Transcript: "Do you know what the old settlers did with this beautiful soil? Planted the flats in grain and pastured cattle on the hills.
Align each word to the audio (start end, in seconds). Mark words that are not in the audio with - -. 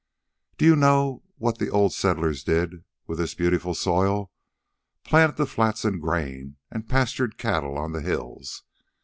"Do 0.57 0.65
you 0.65 0.75
know 0.75 1.21
what 1.37 1.59
the 1.59 1.69
old 1.69 1.93
settlers 1.93 2.43
did 2.43 2.83
with 3.05 3.19
this 3.19 3.35
beautiful 3.35 3.75
soil? 3.75 4.31
Planted 5.03 5.35
the 5.37 5.45
flats 5.45 5.85
in 5.85 5.99
grain 5.99 6.55
and 6.71 6.89
pastured 6.89 7.37
cattle 7.37 7.77
on 7.77 7.91
the 7.91 8.01
hills. 8.01 8.63